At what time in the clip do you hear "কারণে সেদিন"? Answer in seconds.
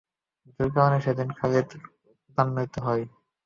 0.75-1.29